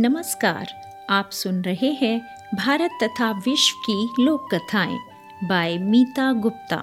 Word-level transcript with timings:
नमस्कार। 0.00 0.66
आप 1.10 1.30
सुन 1.30 1.62
रहे 1.62 1.90
हैं 1.90 2.20
भारत 2.54 2.90
तथा 3.02 3.30
विश्व 3.30 3.76
की 3.90 4.22
लोक 4.24 4.48
कथाएँ 4.54 4.98
बाय 5.44 5.78
मीता 5.78 6.32
गुप्ता। 6.32 6.76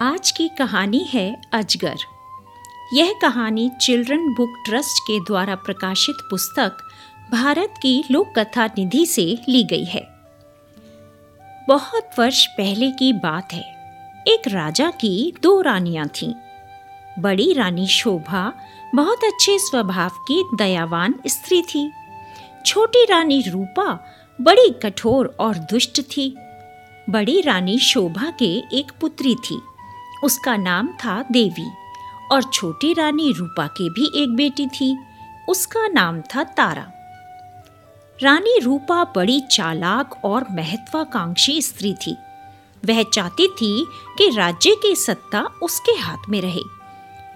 आज 0.00 0.30
की 0.30 0.48
कहानी 0.48 0.98
है 0.98 1.42
अजगर। 1.52 1.96
यह 2.94 3.14
कहानी 3.22 3.70
चिल्ड्रन 3.80 4.34
बुक 4.34 4.50
ट्रस्ट 4.66 4.98
के 4.98 5.20
द्वारा 5.20 5.54
प्रकाशित 5.54 6.16
पुस्तक 6.30 6.76
भारत 7.32 7.74
की 7.82 8.04
लोक 8.10 8.38
कथा 8.38 8.66
निधि 8.66 9.06
से 9.06 9.38
ली 9.48 9.64
गई 9.64 9.84
है। 9.84 10.08
बहुत 11.68 12.10
वर्ष 12.18 12.46
पहले 12.46 12.90
की 12.90 13.12
बात 13.12 13.52
है। 13.52 13.74
एक 14.28 14.42
राजा 14.48 14.90
की 14.90 15.34
दो 15.42 15.60
रानियाँ 15.60 16.08
थीं। 16.08 16.51
बड़ी 17.18 17.52
रानी 17.52 17.86
शोभा 17.86 18.52
बहुत 18.94 19.24
अच्छे 19.24 19.58
स्वभाव 19.58 20.10
की 20.10 20.44
दयावान 20.54 21.14
स्त्री 21.26 21.62
थी। 21.62 21.92
छोटी 22.66 23.04
रानी 23.04 23.42
रूपा 23.42 24.00
बड़ी 24.40 24.70
कठोर 24.82 25.36
और 25.40 25.54
दुष्ट 25.54 26.00
थी। 26.00 26.36
बड़ी 27.10 27.40
रानी 27.40 27.78
शोभा 27.78 28.30
के 28.30 28.62
एक 28.72 28.92
पुत्री 29.00 29.34
थी। 29.34 29.62
उसका 30.24 30.56
नाम 30.56 30.88
था 30.88 31.24
देवी 31.32 31.70
और 32.32 32.42
छोटी 32.42 32.92
रानी 32.92 33.32
रूपा 33.32 33.66
के 33.66 33.90
भी 33.90 34.22
एक 34.22 34.36
बेटी 34.36 34.66
थी। 34.66 34.98
उसका 35.48 35.88
नाम 35.88 36.20
था 36.20 36.44
तारा। 36.44 36.92
रानी 38.22 38.58
रूपा 38.58 39.04
बड़ी 39.04 39.40
चालाक 39.40 40.24
और 40.24 40.46
महत्वाकांक्षी 40.50 41.62
स्त्री 41.62 41.94
थी। 41.94 42.16
वह 42.84 43.02
चाहती 43.02 43.48
थी 43.48 43.86
कि 44.18 44.30
राज्य 44.30 44.76
की 44.82 44.96
सत्ता 44.96 45.40
उसके 45.62 45.92
हाथ 45.92 46.28
में 46.28 46.42
रहे। 46.42 46.81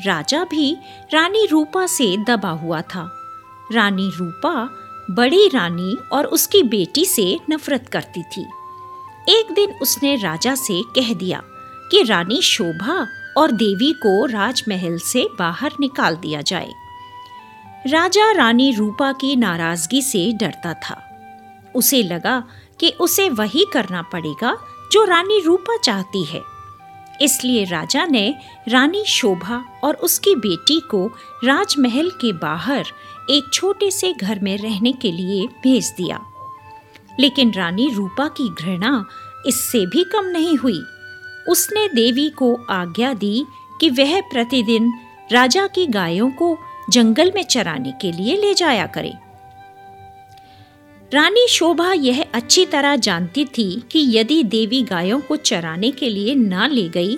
राजा 0.05 0.45
भी 0.45 0.77
रानी 1.13 1.47
रूपा 1.47 1.87
से 1.87 2.17
दबा 2.17 2.51
हुआ 2.51 2.81
था। 2.81 3.11
रानी 3.73 4.11
रूपा 4.17 4.71
बड़ी 5.11 5.49
रानी 5.49 5.97
और 6.13 6.27
उसकी 6.27 6.63
बेटी 6.63 7.05
से 7.05 7.41
नफरत 7.51 7.89
करती 7.89 8.23
थी। 8.23 8.47
एक 9.29 9.53
दिन 9.53 9.71
उसने 9.83 10.17
राजा 10.17 10.55
से 10.55 10.83
कह 10.83 11.15
दिया 11.15 11.43
कि 11.91 12.03
रानी 12.03 12.43
शोभा 12.43 13.07
और 13.37 13.53
देवी 13.53 13.93
को 13.93 14.27
राजमहल 14.27 14.99
से 14.99 15.29
बाहर 15.39 15.73
निकाल 15.81 16.17
दिया 16.17 16.41
जाए। 16.41 16.71
राजा 17.87 18.33
रानी 18.33 18.73
रूपा 18.73 19.13
की 19.13 19.37
नाराज़गी 19.37 20.03
से 20.03 20.33
डरता 20.33 20.75
था। 20.75 21.03
उसे 21.75 22.03
लगा 22.03 22.45
कि 22.81 22.91
उसे 22.91 23.29
वही 23.29 23.67
करना 23.73 24.03
पड़ेगा 24.03 24.57
जो 24.93 25.05
रानी 25.05 25.41
रूपा 25.41 25.77
चाहती 25.77 26.25
है। 26.25 26.56
इसलिए 27.23 27.65
राजा 27.65 28.07
ने 28.07 28.35
रानी 28.69 29.05
शोभा 29.05 29.81
और 29.85 29.95
उसकी 29.95 30.35
बेटी 30.35 30.81
को 30.81 31.07
राजमहल 31.45 32.11
के 32.11 32.33
बाहर 32.33 32.87
एक 33.31 33.51
छोटे 33.53 33.91
से 33.91 34.13
घर 34.13 34.39
में 34.39 34.59
रहने 34.59 34.93
के 34.93 35.13
लिए 35.13 35.47
भेज 35.47 35.95
दिया। 35.97 36.27
लेकिन 37.21 37.53
रानी 37.53 37.91
रूपा 37.95 38.29
की 38.29 38.49
घृणा 38.49 39.07
इससे 39.47 39.87
भी 39.87 40.05
कम 40.05 40.25
नहीं 40.25 40.57
हुई। 40.57 40.83
उसने 41.49 41.89
देवी 41.89 42.31
को 42.31 42.67
आज्ञा 42.71 43.15
दी 43.15 43.47
कि 43.81 43.91
वह 43.91 44.21
प्रतिदिन 44.21 44.93
राजा 45.33 45.67
की 45.67 45.87
गायों 45.87 46.31
को 46.31 46.59
जंगल 46.91 47.33
में 47.35 47.45
चराने 47.45 47.93
के 47.93 48.13
लिए 48.13 48.37
ले 48.37 48.55
जाया 48.55 48.87
करे। 48.87 49.13
रानी 51.15 51.47
शोभा 51.49 51.93
यह 51.93 52.25
अच्छी 52.35 52.65
तरह 52.67 52.95
जानती 52.97 53.45
थी 53.45 53.83
कि 53.91 54.01
यदि 54.11 54.43
देवी 54.45 54.83
गायों 54.83 55.21
को 55.21 55.37
चराने 55.37 55.91
के 55.91 56.09
लिए 56.09 56.35
न 56.35 56.69
ले 56.71 56.89
गई 56.89 57.17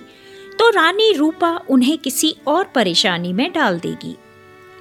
तो 0.58 0.69
रानी 0.70 1.12
रूपा 1.12 1.50
उन्हें 1.69 1.97
किसी 1.98 2.34
और 2.47 2.64
परेशानी 2.64 3.33
में 3.33 3.50
डाल 3.53 3.78
देगी। 3.80 4.14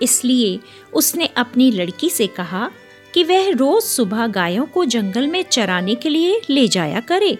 इसलिए 0.01 0.59
उसने 0.93 1.25
अपनी 1.37 1.69
लड़की 1.71 2.09
से 2.09 2.27
कहा 2.27 2.69
कि 3.13 3.23
वह 3.23 3.49
रोज 3.49 3.83
सुबह 3.83 4.25
गायों 4.27 4.65
को 4.65 4.85
जंगल 4.85 5.27
में 5.27 5.41
चराने 5.43 5.95
के 5.95 6.09
लिए 6.09 6.41
ले 6.49 6.67
जाया 6.67 6.99
करे 6.99 7.37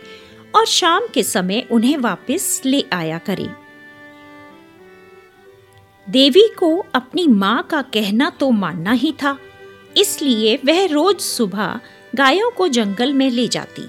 और 0.56 0.66
शाम 0.66 1.08
के 1.14 1.24
समय 1.24 1.68
उन्हें 1.72 1.98
वापस 1.98 2.62
ले 2.66 2.84
आया 2.94 3.18
करे। 3.18 3.50
देवी 6.08 6.48
को 6.58 6.76
अपनी 6.96 7.28
माँ 7.28 7.62
का 7.64 7.82
कहना 7.82 8.30
तो 8.30 8.50
मानना 8.52 8.92
ही 8.92 9.12
था 9.12 9.38
इसलिए 9.98 10.56
वह 10.66 10.86
रोज 10.86 11.20
सुबह 11.20 11.80
गायों 12.16 12.50
को 12.52 12.68
जंगल 12.68 13.14
में 13.14 13.30
ले 13.32 13.48
जाती। 13.48 13.84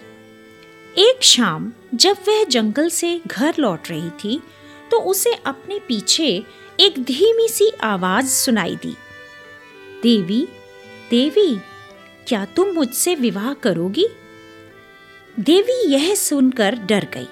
एक 0.99 1.23
शाम 1.23 1.73
जब 1.95 2.17
वह 2.29 2.45
जंगल 2.45 2.89
से 2.89 3.21
घर 3.27 3.55
लौट 3.59 3.89
रही 3.89 4.11
थी 4.11 4.41
तो 4.91 5.01
उसे 5.01 5.33
अपने 5.47 5.79
पीछे 5.79 6.45
एक 6.81 7.03
धीमी 7.03 7.49
सी 7.49 7.71
आवाज़ 7.83 8.27
सुनाई 8.27 8.77
दी। 8.77 8.97
देवी 10.03 10.47
देवी, 11.11 11.59
क्या 12.27 12.45
तुम 12.45 12.69
मुझसे 12.69 13.15
विवाह 13.15 13.53
करोगी? 13.55 14.07
देवी 15.41 15.89
यह 15.89 16.15
सुनकर 16.15 16.75
डर 16.75 17.07
गई। 17.15 17.29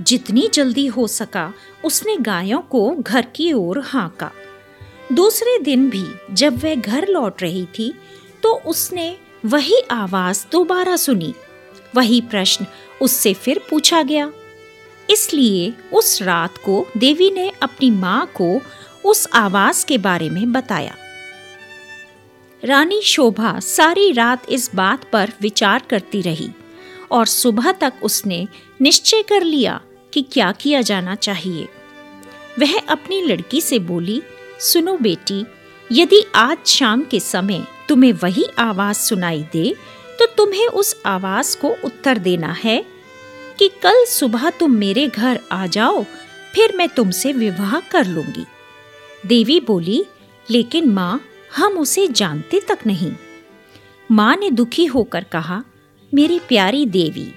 जितनी 0.00 0.48
जल्दी 0.54 0.86
हो 0.86 1.06
सका, 1.06 1.52
उसने 1.84 2.16
गायों 2.16 2.60
को 2.60 2.90
घर 2.90 3.26
की 3.34 3.52
ओर 3.52 3.78
हाँका। 3.78 4.30
दूसरे 5.12 5.58
दिन 5.58 5.88
भी 5.90 6.04
जब 6.30 6.62
वह 6.64 6.74
घर 6.74 7.06
लौट 7.08 7.42
रही 7.42 7.64
थी 7.78 7.92
तो 8.42 8.54
उसने 8.66 9.16
वही 9.44 9.80
आवाज़ 9.90 10.44
दोबारा 10.52 10.96
सुनी। 10.96 11.34
वही 11.96 12.20
प्रश्न 12.20 12.66
उससे 13.02 13.32
फिर 13.34 13.60
पूछा 13.70 14.02
गया। 14.02 14.30
इसलिए 15.08 15.72
उस 15.92 16.20
रात 16.22 16.56
को 16.58 16.86
देवी 16.96 17.30
ने 17.30 17.50
अपनी 17.62 17.90
माँ 17.90 18.26
को 18.36 18.60
उस 19.04 19.26
आवाज़ 19.34 19.84
के 19.86 19.98
बारे 19.98 20.30
में 20.30 20.52
बताया। 20.52 20.94
रानी 22.62 23.00
शोभा 23.02 23.58
सारी 23.60 24.10
रात 24.12 24.50
इस 24.50 24.70
बात 24.74 25.10
पर 25.12 25.32
विचार 25.40 25.82
करती 25.90 26.22
रही 26.22 26.50
और 27.10 27.26
सुबह 27.26 27.72
तक 27.72 27.92
उसने 28.02 28.46
निश्चय 28.80 29.22
कर 29.22 29.42
लिया 29.42 29.80
कि 30.12 30.22
क्या 30.22 30.52
किया 30.52 30.80
जाना 30.80 31.14
चाहिए। 31.14 31.68
वह 32.58 32.78
अपनी 32.88 33.20
लड़की 33.22 33.60
से 33.60 33.78
बोली 33.78 34.22
सुनो 34.60 34.96
बेटी, 34.96 35.44
यदि 35.90 36.22
आज 36.34 36.66
शाम 36.66 37.02
के 37.02 37.18
समय 37.20 37.62
तुम्हें 37.88 38.12
वही 38.12 38.44
आवाज़ 38.58 38.96
सुनाई 38.98 39.42
दे 39.52 39.74
तो 40.18 40.26
तुम्हें 40.36 40.66
उस 40.68 40.94
आवाज़ 41.06 41.56
को 41.56 41.68
उत्तर 41.84 42.18
देना 42.18 42.52
है 42.54 42.82
कि 43.58 43.68
कल 43.82 44.04
सुबह 44.04 44.48
तुम 44.50 44.72
मेरे 44.72 45.06
घर 45.06 45.40
आ 45.52 45.66
जाओ, 45.66 46.02
फिर 46.54 46.76
मैं 46.76 46.88
तुमसे 46.88 47.32
विवाह 47.32 47.78
कर 47.80 48.06
लूँगी। 48.06 48.44
देवी 49.26 49.58
बोली, 49.60 50.04
लेकिन 50.48 50.88
माँ, 50.88 51.20
हम 51.56 51.78
उसे 51.78 52.06
जानते 52.08 52.60
तक 52.60 52.78
नहीं। 52.86 53.12
माँ 54.10 54.34
ने 54.36 54.50
दुखी 54.50 54.84
होकर 54.86 55.24
कहा, 55.24 55.62
मेरी 56.12 56.38
प्यारी 56.48 56.84
देवी, 56.88 57.32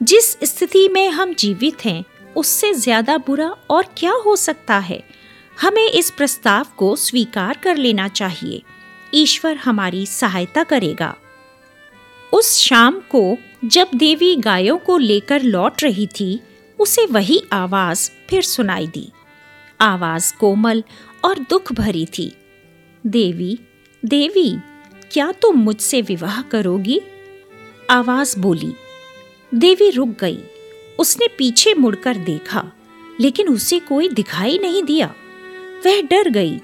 जिस 0.00 0.32
स्थिति 0.44 0.88
में 0.88 1.08
हम 1.10 1.34
जीवित 1.34 1.84
हैं, 1.84 2.04
उससे 2.36 2.72
ज़्यादा 2.74 3.16
बुरा 3.18 3.54
और 3.70 3.86
क्या 3.96 4.12
हो 4.24 4.36
सकता 4.36 4.78
है? 4.78 5.02
हमें 5.60 5.90
इस 5.90 6.10
प्रस्ताव 6.10 6.66
को 6.76 6.96
स्वीकार 6.96 7.58
कर 7.62 7.76
लेना 7.76 8.08
चाहिए। 8.08 8.62
ईश्वर 9.14 9.56
हमारी 9.56 10.06
सहायता 10.06 10.62
करेगा। 10.62 11.16
उस 12.32 12.56
शाम 12.56 12.94
को 12.94 13.36
जब 13.64 13.88
देवी 13.94 14.36
गायों 14.36 14.78
को 14.78 14.98
लेकर 14.98 15.42
लौट 15.42 15.82
रही 15.82 16.06
थी, 16.06 16.40
उसे 16.78 17.06
वही 17.06 17.42
आवाज़ 17.52 18.10
फिर 18.30 18.42
सुनाई 18.42 18.86
दी। 18.86 19.12
आवाज़ 19.80 20.34
कोमल 20.34 20.84
और 21.24 21.38
दुख 21.38 21.72
भरी 21.72 22.06
थी। 22.06 22.36
देवी 23.06 23.58
देवी, 24.04 24.58
क्या 25.12 25.32
तुम 25.32 25.56
मुझसे 25.56 26.02
विवाह 26.02 26.42
करोगी? 26.42 27.00
आवाज़ 27.90 28.38
बोली। 28.38 28.72
देवी 29.54 29.90
रुक 29.90 30.08
गई। 30.08 30.38
उसने 30.98 31.28
पीछे 31.28 31.74
मुड़कर 31.74 32.16
देखा, 32.16 32.72
लेकिन 33.20 33.48
उसे 33.48 33.78
कोई 33.78 34.08
दिखाई 34.08 34.58
नहीं 34.58 34.82
दिया। 34.82 35.14
वह 35.84 36.00
डर 36.02 36.28
गई। 36.30 36.56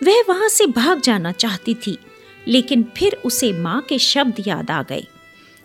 वह 0.00 0.22
वहाँ 0.28 0.48
से 0.48 0.66
भाग 0.68 1.00
जाना 1.00 1.32
चाहती 1.32 1.74
थी, 1.76 1.96
लेकिन 2.46 2.84
फिर 2.96 3.16
उसे 3.24 3.52
माँ 3.52 3.80
के 3.88 3.98
शब्द 4.00 4.42
याद 4.46 4.70
आ 4.70 4.82
गए। 4.82 5.06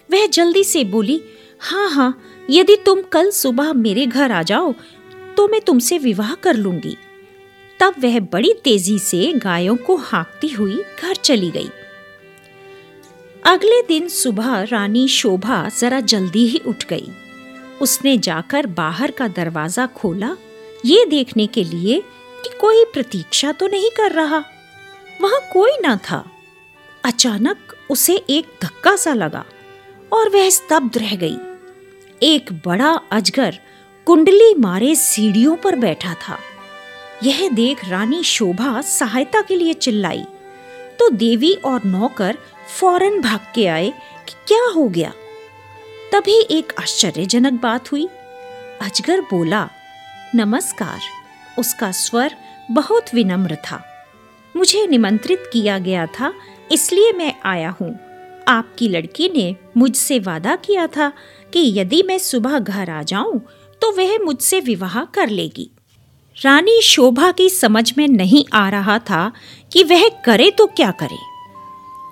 वह 0.09 0.25
जल्दी 0.27 0.63
से 0.63 0.83
बोली 0.85 1.21
हाँ 1.61 1.89
हाँ 1.89 2.45
यदि 2.49 2.75
तुम 2.85 3.01
कल 3.11 3.29
सुबह 3.31 3.73
मेरे 3.75 4.05
घर 4.05 4.31
आ 4.31 4.41
जाओ 4.43 4.73
तो 5.37 5.47
मैं 5.47 5.61
तुमसे 5.61 5.97
विवाह 5.97 6.33
कर 6.35 6.55
लूँगी। 6.55 6.95
तब 7.79 7.95
वह 7.99 8.19
बड़ी 8.31 8.53
तेज़ी 8.63 8.97
से 8.99 9.31
गायों 9.35 9.75
को 9.77 9.95
हाँकती 9.97 10.47
हुई 10.49 10.83
घर 10.99 11.15
चली 11.15 11.49
गई। 11.51 11.69
अगले 13.43 13.81
दिन 13.81 14.07
सुबह 14.09 14.61
रानी 14.63 15.07
शोभा 15.07 15.67
जरा 15.69 15.99
जल्दी 16.03 16.45
ही 16.47 16.61
उठ 16.67 16.85
गई। 16.85 17.11
उसने 17.81 18.17
जाकर 18.17 18.65
बाहर 18.67 19.11
का 19.11 19.27
दरवाज़ा 19.29 19.85
खोला, 19.87 20.35
ये 20.85 21.05
देखने 21.05 21.47
के 21.47 21.63
लिए 21.63 22.01
कि 22.43 22.49
कोई 22.61 22.85
प्रतीक्षा 22.85 23.51
तो 23.51 23.67
नहीं 23.67 23.89
कर 23.89 24.11
रहा। 24.11 24.43
वहाँ 25.21 25.41
कोई 25.53 25.71
ना 25.81 25.99
था। 26.11 26.31
अचानक 27.03 27.57
उसे 27.89 28.15
एक 28.15 28.47
धक्का 28.61 28.95
सा 28.95 29.13
लगा 29.13 29.45
और 30.13 30.29
वह 30.29 30.49
स्तब्ध 30.49 30.97
रह 30.97 31.15
गई। 31.15 31.37
एक 32.23 32.53
बड़ा 32.65 32.99
अजगर 33.11 33.59
कुंडली 34.05 34.55
मारे 34.55 34.95
सीढ़ियों 34.95 35.55
पर 35.55 35.75
बैठा 35.75 36.13
था। 36.13 36.39
यह 37.23 37.49
देख 37.49 37.89
रानी 37.89 38.23
शोभा 38.23 38.81
सहायता 38.81 39.41
के 39.41 39.55
लिए 39.55 39.73
चिल्लाई। 39.73 40.25
तो 40.99 41.09
देवी 41.09 41.53
और 41.53 41.81
नौकर 41.85 42.37
फ़ौरन 42.79 43.21
भाग 43.21 43.39
के 43.55 43.67
आए 43.67 43.93
कि 44.27 44.33
क्या 44.47 44.71
हो 44.75 44.89
गया। 44.89 45.13
तभी 46.13 46.47
एक 46.51 46.73
आश्चर्यजनक 46.79 47.61
बात 47.61 47.91
हुई। 47.91 48.05
अजगर 48.81 49.21
बोला, 49.21 49.69
नमस्कार 50.35 50.99
उसका 51.57 51.91
स्वर 51.91 52.35
बहुत 52.71 53.13
विनम्र 53.13 53.55
था। 53.55 53.81
मुझे 54.55 54.85
निमंत्रित 54.87 55.49
किया 55.53 55.77
गया 55.79 56.05
था, 56.05 56.33
इसलिए 56.71 57.11
मैं 57.11 57.33
आया 57.45 57.69
हूँ। 57.81 57.97
आपकी 58.47 58.87
लड़की 58.87 59.29
ने 59.29 59.55
मुझसे 59.77 60.19
वादा 60.19 60.55
किया 60.55 60.85
था 60.87 61.11
कि 61.53 61.59
यदि 61.79 62.01
मैं 62.03 62.17
सुबह 62.17 62.59
घर 62.59 62.89
आ 62.89 63.01
जाऊँ 63.03 63.39
तो 63.81 63.91
वह 63.91 64.17
मुझसे 64.17 64.59
विवाह 64.59 65.03
कर 65.05 65.29
लेगी। 65.29 65.69
रानी 66.37 66.81
शोभा 66.81 67.31
की 67.31 67.49
समझ 67.49 67.91
में 67.97 68.07
नहीं 68.07 68.43
आ 68.53 68.69
रहा 68.69 68.97
था 68.99 69.31
कि 69.71 69.83
वह 69.83 70.07
करे 70.25 70.49
तो 70.51 70.65
क्या 70.67 70.91
करे। 70.91 71.17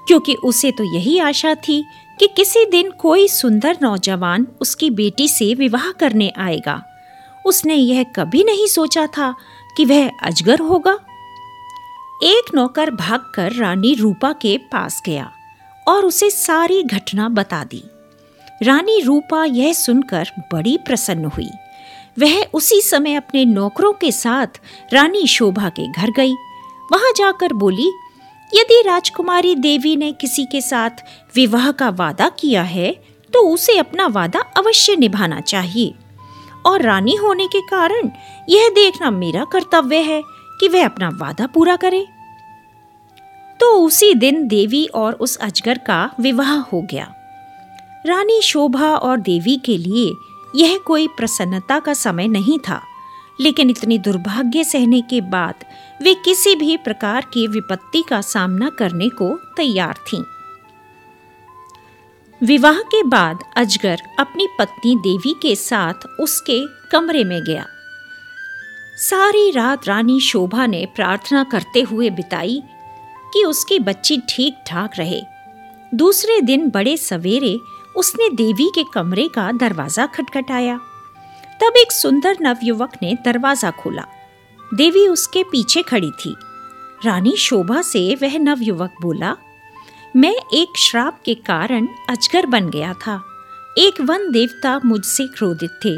क्योंकि 0.07 0.35
उसे 0.35 0.71
तो 0.71 0.83
यही 0.95 1.17
आशा 1.19 1.53
थी 1.67 1.83
कि 2.19 2.27
किसी 2.27 2.65
दिन 2.65 2.91
कोई 2.91 3.27
सुंदर 3.27 3.77
नौजवान 3.81 4.47
उसकी 4.61 4.89
बेटी 4.89 5.27
से 5.27 5.53
विवाह 5.53 5.91
करने 5.91 6.31
आएगा। 6.37 6.81
उसने 7.47 7.75
यह 7.75 8.03
कभी 8.15 8.43
नहीं 8.43 8.67
सोचा 8.67 9.05
था 9.07 9.31
कि 9.77 9.85
वह 9.85 10.09
अजगर 10.23 10.59
होगा। 10.59 10.97
एक 12.23 12.53
नौकर 12.55 12.91
भागकर 12.91 13.53
रानी 13.53 13.93
रूपा 13.93 14.31
के 14.33 14.57
पास 14.71 15.01
गया 15.05 15.29
और 15.87 16.05
उसे 16.05 16.29
सारी 16.29 16.81
घटना 16.83 17.29
बता 17.29 17.63
दी। 17.63 17.83
रानी 18.63 18.99
रूपा 19.01 19.43
यह 19.45 19.73
सुनकर 19.73 20.31
बड़ी 20.53 20.77
प्रसन्न 20.77 21.25
हुई। 21.27 21.49
वह 22.19 22.43
उसी 22.53 22.81
समय 22.81 23.15
अपने 23.15 23.43
नौकरों 23.45 23.91
के 23.93 24.11
साथ 24.11 24.59
रानी 24.93 25.25
शोभा 25.27 25.69
के 25.69 25.91
घर 25.91 26.11
गई। 26.11 26.33
वहाँ 26.91 27.11
जाकर 27.17 27.53
बोली, 27.53 27.91
यदि 28.51 28.81
राजकुमारी 28.81 29.53
देवी 29.55 29.95
ने 29.95 30.11
किसी 30.11 30.45
के 30.45 30.61
साथ 30.61 31.03
विवाह 31.35 31.71
का 31.71 31.89
वादा 31.89 32.29
किया 32.29 32.63
है 32.63 32.91
तो 33.33 33.47
उसे 33.49 33.77
अपना 33.77 34.07
वादा 34.07 34.39
अवश्य 34.57 34.95
निभाना 34.95 35.39
चाहिए। 35.41 35.93
और 36.67 36.81
रानी 36.81 37.15
होने 37.15 37.47
के 37.47 37.61
कारण 37.61 38.09
यह 38.49 38.69
देखना 38.69 39.11
मेरा 39.11 39.43
कर्तव्य 39.43 39.97
है 39.97 40.21
कि 40.59 40.67
वह 40.67 40.85
अपना 40.85 41.09
वादा 41.09 41.47
पूरा 41.47 41.75
करे 41.75 42.05
तो 43.59 43.71
उसी 43.85 44.13
दिन 44.13 44.47
देवी 44.47 44.85
और 44.95 45.13
उस 45.13 45.37
अजगर 45.37 45.77
का 45.77 46.09
विवाह 46.19 46.53
हो 46.53 46.81
गया 46.81 47.13
रानी 48.05 48.41
शोभा 48.41 48.95
और 48.95 49.17
देवी 49.19 49.57
के 49.57 49.77
लिए 49.77 50.13
यह 50.55 50.77
कोई 50.77 51.07
प्रसन्नता 51.07 51.79
का 51.79 51.93
समय 51.93 52.27
नहीं 52.27 52.59
था, 52.59 52.81
लेकिन 53.41 53.69
इतनी 53.69 53.97
दुर्भाग्य 53.97 54.63
सहने 54.63 55.01
के 55.01 55.21
बाद 55.21 55.65
वे 56.01 56.13
किसी 56.13 56.55
भी 56.55 56.77
प्रकार 56.77 57.25
की 57.33 57.47
विपत्ति 57.47 58.01
का 58.01 58.21
सामना 58.21 58.69
करने 58.69 59.09
को 59.09 59.29
तैयार 59.57 59.93
थीं। 60.07 60.21
विवाह 62.43 62.79
के 62.81 63.03
बाद 63.03 63.39
अजगर 63.57 64.01
अपनी 64.19 64.47
पत्नी 64.59 64.95
देवी 64.95 65.33
के 65.33 65.55
साथ 65.55 66.05
उसके 66.19 66.59
कमरे 66.91 67.23
में 67.23 67.43
गया। 67.43 67.65
सारी 68.97 69.51
रात 69.51 69.87
रानी 69.87 70.19
शोभा 70.19 70.65
ने 70.65 70.85
प्रार्थना 70.95 71.43
करते 71.43 71.81
हुए 71.81 72.09
बिताई 72.09 72.61
कि 73.33 73.43
उसकी 73.43 73.79
बच्ची 73.79 74.17
ठीक 74.29 74.57
ठाक 74.67 74.99
रहे। 74.99 75.21
दूसरे 75.95 76.41
दिन 76.41 76.69
बड़े 76.69 76.97
सवेरे 76.97 77.57
उसने 77.95 78.29
देवी 78.29 78.69
के 78.75 78.83
कमरे 78.93 79.27
का 79.27 79.51
दरवाज़ा 79.51 80.05
खटखटाया। 80.05 80.79
तब 81.61 81.77
एक 81.77 81.91
सुंदर 81.91 82.37
नवयुवक 82.41 82.91
ने 83.01 83.17
दरवाज़ा 83.25 83.71
खोला। 83.71 84.05
देवी 84.73 85.07
उसके 85.07 85.43
पीछे 85.43 85.81
खड़ी 85.81 86.11
थी। 86.11 86.35
रानी 87.05 87.35
शोभा 87.37 87.81
से 87.81 88.15
वह 88.15 88.37
नवयुवक 88.39 88.95
बोला 89.01 89.35
मैं 90.17 90.35
एक 90.53 90.77
श्राप 90.77 91.19
के 91.25 91.33
कारण 91.47 91.87
अजगर 92.09 92.45
बन 92.45 92.69
गया 92.69 92.93
था। 92.93 93.15
एक 93.77 93.99
वन 94.01 94.31
देवता 94.31 94.79
मुझसे 94.85 95.25
क्रोधित 95.27 95.77
थे 95.85 95.93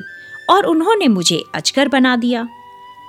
और 0.54 0.66
उन्होंने 0.66 1.08
मुझे 1.08 1.42
अजगर 1.56 1.88
बना 1.88 2.16
दिया। 2.16 2.44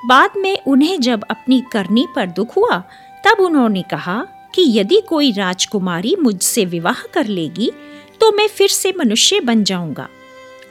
बाद 0.07 0.37
में 0.37 0.63
उन्हें 0.67 1.01
जब 1.01 1.25
अपनी 1.31 1.63
करनी 1.73 2.07
पर 2.17 2.27
दुख 2.27 2.57
हुआ, 2.57 2.79
तब 3.25 3.41
उन्होंने 3.41 3.83
कहा 3.83 4.19
कि 4.55 4.65
यदि 4.79 5.01
कोई 5.01 5.33
राजकुमारी 5.33 6.15
मुझसे 6.21 6.65
विवाह 6.65 7.03
कर 7.15 7.27
लेगी 7.27 7.73
तो 8.21 8.33
मैं 8.33 8.49
फिर 8.49 8.69
से 8.69 8.95
मनुष्य 8.99 9.41
बन 9.41 9.65
जाऊँगा। 9.65 10.09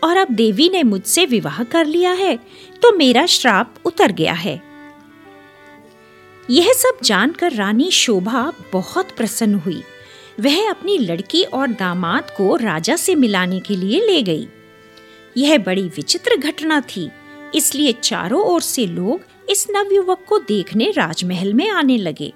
और 0.04 0.18
अब 0.18 0.34
देवी 0.34 0.70
ने 0.70 0.84
मुझसे 0.86 1.26
विवाह 1.26 1.64
कर 1.64 1.86
लिया 1.86 2.14
है 2.14 2.36
तो 2.82 2.96
मेरा 2.98 3.26
श्राप 3.28 3.76
उतर 3.86 4.12
गया 4.14 4.34
है। 4.38 4.62
यह 6.50 6.74
सब 6.74 7.04
जानकर 7.04 7.54
रानी 7.54 7.92
शोभा 7.92 8.52
बहुत 8.74 9.12
प्रसन्न 9.18 9.56
हुई। 9.56 9.84
वह 10.40 10.70
अपनी 10.70 10.98
लड़की 10.98 11.44
और 11.44 11.68
दामाद 11.68 12.30
को 12.30 12.56
राजा 12.56 12.96
से 12.96 13.16
मिलाने 13.16 13.60
के 13.60 13.76
लिए 13.76 14.00
ले 14.02 14.22
गई। 14.24 14.48
यह 15.38 15.58
बड़ी 15.58 15.84
विचित्र 15.84 16.38
घटना 16.38 16.82
थी, 16.82 17.10
इसलिए 17.56 17.92
चारों 17.94 18.42
ओर 18.44 18.62
से 18.62 18.86
लोग 18.86 19.22
इस 19.50 19.68
नवयुवक 19.70 20.24
को 20.28 20.40
देखने 20.40 20.92
राजमहल 20.92 21.54
में 21.54 21.70
आने 21.70 21.98
लगे। 21.98 22.34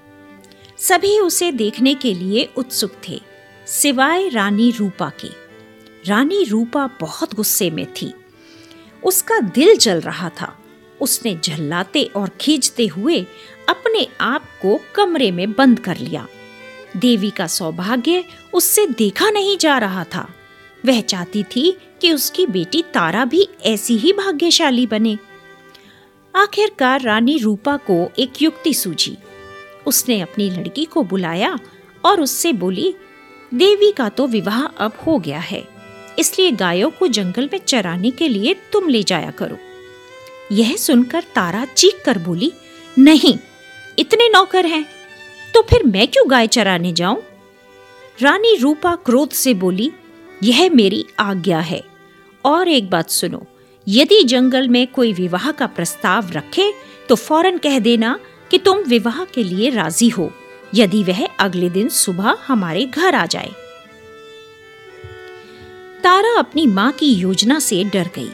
सभी 0.77 1.19
उसे 1.19 1.51
देखने 1.51 1.93
के 1.93 2.13
लिए 2.13 2.49
उत्सुक 2.57 2.91
थे, 3.09 3.21
सिवाय 3.67 4.29
रानी 4.29 4.71
रूपा 4.71 5.11
के। 5.21 5.29
रानी 6.05 6.43
रूपा 6.43 6.89
बहुत 7.01 7.33
गुस्से 7.35 7.69
में 7.71 7.85
थी। 7.93 8.13
उसका 9.03 9.39
दिल 9.39 9.75
जल 9.77 10.01
रहा 10.01 10.29
था। 10.29 10.57
उसने 11.01 11.39
झल्लाते 11.43 12.03
और 12.03 12.29
खींचते 12.41 12.87
हुए 12.87 13.19
अपने 13.69 14.07
आप 14.21 14.43
को 14.61 14.79
कमरे 14.95 15.31
में 15.31 15.51
बंद 15.51 15.79
कर 15.79 15.97
लिया। 15.97 16.27
देवी 16.97 17.29
का 17.29 17.47
सौभाग्य 17.47 18.23
उससे 18.53 18.87
देखा 18.87 19.29
नहीं 19.29 19.57
जा 19.57 19.77
रहा 19.77 20.03
था। 20.03 20.29
वह 20.85 21.01
चाहती 21.01 21.43
थी 21.43 21.77
कि 22.01 22.13
उसकी 22.13 22.45
बेटी 22.45 22.81
तारा 22.81 23.25
भी 23.25 23.47
ऐसी 23.63 23.97
ही 23.97 24.13
भाग्यशाली 24.13 24.87
बने। 24.87 25.17
आखिरकार 26.35 27.01
रानी 27.01 27.37
रूपा 27.37 27.77
को 27.77 28.11
एक 28.19 28.41
युक्ति 28.41 28.73
सूझी। 28.73 29.17
उसने 29.85 30.21
अपनी 30.21 30.49
लड़की 30.49 30.85
को 30.85 31.03
बुलाया 31.03 31.59
और 32.05 32.21
उससे 32.21 32.53
बोली, 32.53 32.95
देवी 33.53 33.91
का 33.91 34.09
तो 34.09 34.27
विवाह 34.27 34.63
अब 34.63 34.91
हो 35.07 35.19
गया 35.19 35.39
है। 35.39 35.67
इसलिए 36.19 36.51
गायों 36.51 36.91
को 36.91 37.07
जंगल 37.07 37.49
में 37.53 37.59
चराने 37.59 38.11
के 38.11 38.27
लिए 38.27 38.53
तुम 38.53 38.89
ले 38.89 39.03
जाया 39.03 39.31
करो। 39.31 39.57
यह 40.51 40.75
सुनकर 40.75 41.21
तारा 41.21 41.65
चीख 41.65 42.01
कर 42.05 42.17
बोली, 42.17 42.51
नहीं, 42.99 43.37
इतने 43.99 44.29
नौकर 44.29 44.65
हैं। 44.65 44.85
तो 45.53 45.61
फिर 45.61 45.83
मैं 45.83 46.07
क्यों 46.07 46.29
गाय 46.31 46.47
चराने 46.47 46.91
जाऊँ? 46.93 47.21
रानी 48.21 48.55
रूपा 48.55 48.95
क्रोध 48.95 49.29
से 49.29 49.53
बोली, 49.53 49.91
यह 50.43 50.69
मेरी 50.69 51.05
आज्ञा 51.19 51.59
है। 51.59 51.83
और 52.45 52.67
एक 52.67 52.89
बात 52.89 53.09
सुनो, 53.09 53.45
यदि 53.87 54.23
जंगल 54.23 54.67
में 54.67 54.85
कोई 54.87 55.13
विवाह 55.13 55.51
का 55.51 55.67
प्रस्ताव 55.67 56.31
रखे 56.31 56.71
तो 57.09 57.15
फ़ौरन 57.15 57.57
कह 57.57 57.79
देना 57.79 58.17
कि 58.51 58.57
तुम 58.57 58.79
विवाह 58.79 59.23
के 59.25 59.43
लिए 59.43 59.69
राज़ी 59.69 60.09
हो, 60.09 60.31
यदि 60.75 61.03
वह 61.03 61.25
अगले 61.39 61.69
दिन 61.69 61.89
सुबह 61.89 62.35
हमारे 62.47 62.85
घर 62.85 63.15
आ 63.15 63.25
जाए। 63.25 63.51
तारा 66.03 66.37
अपनी 66.39 66.65
माँ 66.67 66.91
की 66.91 67.13
योजना 67.13 67.59
से 67.59 67.83
डर 67.83 68.09
गई। 68.15 68.29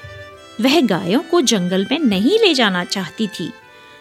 वह 0.62 0.80
गायों 0.82 1.22
को 1.22 1.42
जंगल 1.42 1.86
में 1.92 2.00
नहीं 2.00 2.40
ले 2.40 2.54
जाना 2.54 2.84
चाहती 2.86 3.28
थी। 3.28 3.52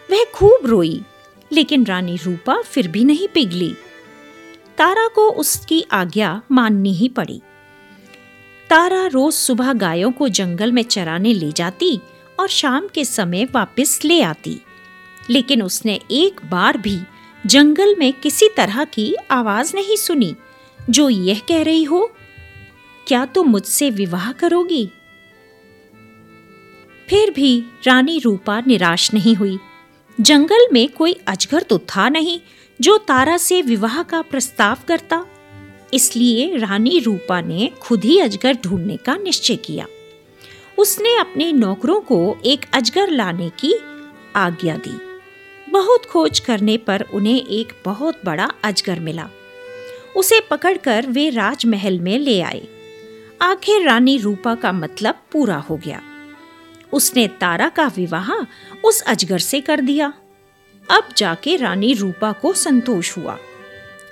वह 0.09 0.23
खूब 0.33 0.65
रोई 0.65 1.01
लेकिन 1.51 1.85
रानी 1.85 2.15
रूपा 2.15 2.61
फिर 2.61 2.87
भी 2.87 3.05
नहीं 3.05 3.27
पिघली। 3.27 3.75
तारा 4.77 5.07
को 5.07 5.29
उसकी 5.29 5.85
आज्ञा 5.91 6.41
माननी 6.51 6.93
ही 6.93 7.09
पड़ी। 7.09 7.41
तारा 8.69 9.05
रोज 9.05 9.33
सुबह 9.33 9.73
गायों 9.73 10.11
को 10.11 10.29
जंगल 10.29 10.71
में 10.71 10.83
चराने 10.83 11.33
ले 11.33 11.51
जाती 11.51 11.99
और 12.39 12.47
शाम 12.47 12.87
के 12.87 13.05
समय 13.05 13.45
वापस 13.45 13.99
ले 14.05 14.21
आती। 14.21 14.59
लेकिन 15.29 15.63
उसने 15.63 15.99
एक 16.11 16.41
बार 16.49 16.77
भी 16.77 16.99
जंगल 17.45 17.95
में 17.99 18.13
किसी 18.13 18.49
तरह 18.57 18.83
की 18.83 19.15
आवाज़ 19.31 19.75
नहीं 19.75 19.95
सुनी, 19.95 20.35
जो 20.89 21.09
यह 21.09 21.41
कह 21.47 21.63
रही 21.63 21.83
हो, 21.83 22.11
क्या 23.07 23.25
तुम 23.25 23.33
तो 23.33 23.43
मुझसे 23.43 23.89
विवाह 23.89 24.31
करोगी? 24.31 24.89
फिर 27.09 27.31
भी 27.31 27.63
रानी 27.87 28.19
रूपा 28.19 28.63
निराश 28.67 29.13
नहीं 29.13 29.35
हुई। 29.35 29.57
जंगल 30.21 30.67
में 30.73 30.89
कोई 30.89 31.13
अजगर 31.27 31.61
तो 31.61 31.77
था 31.77 32.09
नहीं, 32.09 32.39
जो 32.81 32.97
तारा 32.97 33.37
से 33.37 33.61
विवाह 33.61 34.03
का 34.03 34.21
प्रस्ताव 34.21 34.77
करता। 34.87 35.25
इसलिए 35.93 36.57
रानी 36.57 36.99
रूपा 36.99 37.41
ने 37.41 37.71
खुद 37.81 38.03
ही 38.03 38.19
अजगर 38.19 38.57
ढूँढने 38.63 38.97
का 38.97 39.15
निश्चय 39.15 39.55
किया। 39.55 39.85
उसने 40.77 41.17
अपने 41.17 41.51
नौकरों 41.51 41.99
को 41.99 42.37
एक 42.45 42.65
अजगर 42.73 43.09
लाने 43.09 43.49
की 43.49 43.73
आज्ञा 44.35 44.75
दी। 44.75 44.99
बहुत 45.71 46.05
खोज 46.05 46.39
करने 46.39 46.77
पर 46.77 47.05
उन्हें 47.13 47.47
एक 47.47 47.73
बहुत 47.85 48.21
बड़ा 48.25 48.51
अजगर 48.63 48.99
मिला। 48.99 49.29
उसे 50.15 50.39
पकड़कर 50.39 51.07
वे 51.07 51.29
राजमहल 51.29 51.99
में 51.99 52.19
ले 52.19 52.41
आए। 52.41 52.67
आखिर 53.41 53.85
रानी 53.85 54.17
रूपा 54.17 54.55
का 54.55 54.71
मतलब 54.71 55.15
पूरा 55.31 55.57
हो 55.57 55.77
गया। 55.77 56.01
उसने 56.93 57.27
तारा 57.27 57.69
का 57.69 57.87
विवाह 57.87 58.31
उस 58.83 59.01
अजगर 59.01 59.39
से 59.39 59.61
कर 59.61 59.81
दिया। 59.81 60.13
अब 60.91 61.09
जाके 61.17 61.55
रानी 61.55 61.93
रूपा 61.93 62.31
को 62.31 62.53
संतोष 62.53 63.17
हुआ। 63.17 63.37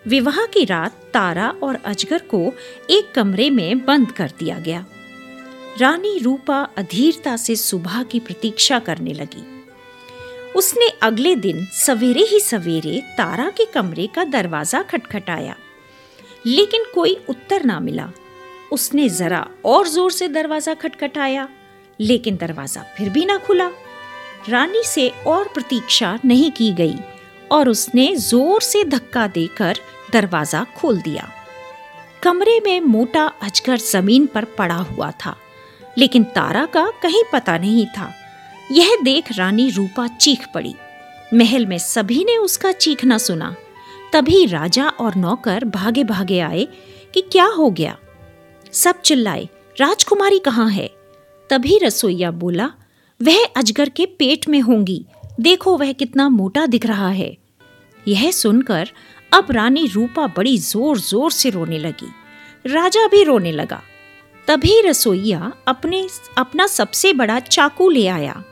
विवाह 0.07 0.46
की 0.46 0.65
रात 0.65 0.91
तारा 1.13 1.50
और 1.63 1.75
अजगर 1.75 2.17
को 2.17 2.53
एक 2.89 3.12
कमरे 3.15 3.50
में 3.50 3.86
बंद 3.86 4.12
कर 4.12 4.31
दिया 4.39 4.60
गया। 4.60 4.86
रानी 5.79 6.19
रूपा 6.19 6.69
अधीरता 6.77 7.38
से 7.38 7.55
सुबह 7.55 8.03
की 8.03 8.19
प्रतीक्षा 8.19 8.79
करने 8.79 9.13
लगी। 9.13 9.63
उसने 10.55 10.89
अगले 11.01 11.36
दिन 11.36 11.65
सवेरे 11.65 12.22
ही 12.22 12.39
सवेरे 12.39 13.01
तारा 13.07 13.50
के 13.50 13.65
कमरे 13.65 14.07
का 14.07 14.24
दरवाज़ा 14.24 14.81
खटखटाया। 14.81 15.55
लेकिन 16.46 16.84
कोई 16.93 17.17
उत्तर 17.29 17.63
ना 17.63 17.79
मिला। 17.79 18.12
उसने 18.72 19.10
जरा 19.10 19.48
और 19.65 19.88
ज़ोर 19.88 20.12
से 20.12 20.27
दरवाज़ा 20.27 20.74
खटखटाया। 20.74 21.50
लेकिन 22.00 22.36
दरवाज़ा 22.38 22.82
फिर 22.98 23.10
भी 23.10 23.25
ना 23.25 23.38
खुला। 23.38 23.70
रानी 24.50 24.84
से 24.86 25.08
और 25.27 25.48
प्रतीक्षा 25.48 26.18
नहीं 26.25 26.51
की 26.51 26.72
गई 26.74 26.96
और 27.51 27.70
उसने 27.70 28.16
ज़ोर 28.16 28.62
से 28.62 28.84
धक्का 28.84 29.25
देकर 29.27 29.77
दरवाज़ा 30.13 30.66
खोल 30.77 31.01
दिया। 31.01 31.27
कमरे 32.24 32.60
में 32.60 32.80
मोटा 32.82 33.25
अजगर 33.44 33.77
ज़मीन 33.77 34.25
पर 34.25 34.46
पड़ा 34.58 34.75
हुआ 34.75 35.12
था, 35.25 35.36
लेकिन 35.98 36.24
तारा 36.36 36.66
का 36.66 36.89
कहीं 37.04 37.24
पता 37.34 37.58
नहीं 37.58 37.86
था। 37.88 38.12
यह 38.72 38.96
देख 39.04 39.32
रानी 39.38 39.70
रूपा 39.70 40.08
चीख 40.08 40.46
पड़ी। 40.54 40.75
महल 41.34 41.66
में 41.66 41.77
सभी 41.77 42.24
ने 42.24 42.38
उसका 42.38 42.72
चीखना 42.72 43.18
सुना। 43.18 43.56
तभी 44.13 44.46
राजा 44.46 44.88
और 44.89 45.16
नौकर 45.16 45.66
भागे 45.66 46.04
भागे 46.04 46.39
आए 46.39 46.68
कि 47.13 47.22
क्या 47.22 47.46
हो 47.48 47.70
गया? 47.70 47.98
सब 48.74 49.01
चिल्लाए, 49.01 49.48
राजकुमारी 49.77 50.39
कहाँ 50.39 50.70
है? 50.70 50.89
तभी 51.50 51.77
रसोईया 51.84 52.32
बोला, 52.32 52.70
वह 53.20 53.46
अजगर 53.58 53.89
के 53.89 54.06
पेट 54.20 54.48
में 54.50 54.60
होंगी। 54.62 55.06
देखो 55.39 55.77
वह 55.77 55.92
कितना 55.92 56.27
मोटा 56.30 56.66
दिख 56.66 56.86
रहा 56.86 57.10
है। 57.10 57.36
यह 58.08 58.32
सुनकर 58.32 58.89
अब 59.32 59.51
रानी 59.51 59.86
रूपा 59.88 60.25
बड़ी 60.27 60.58
ज़ोर 60.58 61.00
ज़ोर 61.00 61.32
से 61.32 61.50
रोने 61.50 61.77
लगी। 61.77 62.10
राजा 62.66 63.08
भी 63.08 63.24
रोने 63.24 63.51
लगा। 63.51 63.82
तभी 64.48 64.82
रसोईया 64.82 65.51
अपने, 65.68 66.08
अपना 66.38 66.68
सबसे 66.68 67.13
बड़ा 67.13 67.39
चाकू 67.39 67.89
ले 67.89 68.08
आया। 68.08 68.44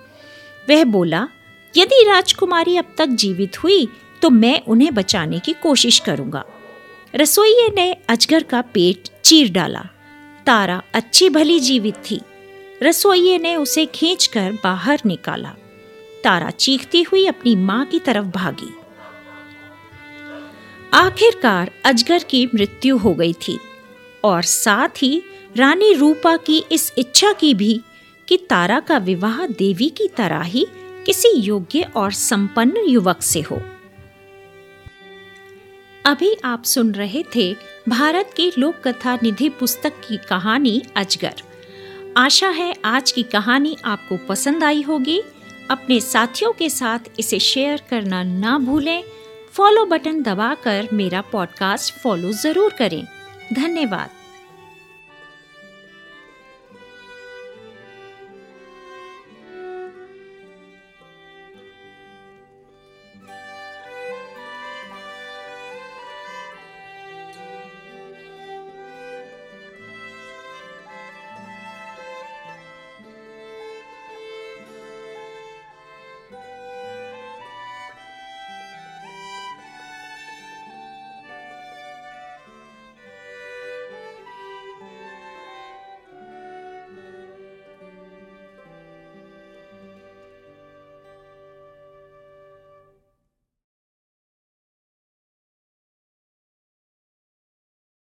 वह 0.69 0.83
बोला, 0.83 1.27
यदि 1.73 2.03
राजकुमारी 2.07 2.77
अब 2.77 2.93
तक 2.97 3.05
जीवित 3.05 3.63
हुई 3.63 3.87
तो 4.21 4.29
मैं 4.29 4.59
उन्हें 4.63 4.93
बचाने 4.93 5.39
की 5.39 5.53
कोशिश 5.53 5.99
करूँगा। 5.99 6.43
रसोइये 7.13 7.67
ने 7.75 7.91
अजगर 8.09 8.43
का 8.43 8.61
पेट 8.73 9.09
चीर 9.23 9.51
डाला। 9.51 9.83
तारा 10.45 10.81
अच्छी 10.93 11.29
भली 11.29 11.59
जीवित 11.59 11.95
थी। 12.09 12.19
रसोइये 12.83 13.37
ने 13.37 13.55
उसे 13.55 13.85
खींचकर 13.85 14.51
बाहर 14.63 15.01
निकाला। 15.05 15.49
तारा 16.23 16.49
चीखती 16.49 17.03
हुई 17.03 17.25
अपनी 17.25 17.55
माँ 17.55 17.85
की 17.85 17.99
तरफ़ 17.99 18.25
भागी। 18.25 18.73
आखिरकार 20.93 21.71
अजगर 21.85 22.23
की 22.23 22.45
मृत्यु 22.45 22.97
हो 22.97 23.13
गई 23.13 23.33
थी 23.33 23.59
और 24.23 24.41
साथ 24.41 25.03
ही 25.03 25.23
रानी 25.57 25.93
रूपा 25.93 26.37
की 26.37 26.65
इस 26.71 26.93
इच्छा 26.97 27.33
की 27.33 27.53
भी 27.53 27.81
कि 28.27 28.37
तारा 28.37 28.79
का 28.79 28.97
विवाह 28.97 29.45
देवी 29.47 29.89
की 29.89 30.07
तरह 30.07 30.41
ही 30.41 30.67
किसी 31.05 31.29
योग्य 31.29 31.81
और 31.95 32.11
संपन्न 32.11 32.77
युवक 32.77 33.21
से 33.21 33.41
हो। 33.41 33.61
अभी 36.05 36.37
आप 36.45 36.63
सुन 36.63 36.91
रहे 36.91 37.23
थे 37.35 37.55
भारत 37.89 38.33
की 38.37 38.51
लोक 38.57 38.75
कथा 38.87 39.15
निधि 39.23 39.49
पुस्तक 39.49 39.93
की 40.07 40.17
कहानी 40.17 40.83
अजगर। 40.95 41.33
आशा 42.17 42.49
है 42.49 42.75
आज 42.85 43.11
की 43.11 43.23
कहानी 43.23 43.77
आपको 43.85 44.17
पसंद 44.17 44.63
आई 44.63 44.81
होगी। 44.81 45.21
अपने 45.71 45.99
साथियों 45.99 46.51
के 46.51 46.69
साथ 46.69 46.99
इसे 47.19 47.39
शेयर 47.39 47.81
करना 47.89 48.23
ना 48.23 48.57
भूलें। 48.57 49.03
फॉलो 49.53 49.85
बटन 49.85 50.21
दबाकर 50.23 50.87
मेरा 50.93 51.21
पॉडकास्ट 51.21 51.93
फॉलो 51.93 52.31
ज़रूर 52.31 52.73
करें। 52.73 53.03
धन्यवाद। 53.53 54.09